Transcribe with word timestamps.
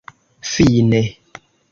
fine 0.51 1.01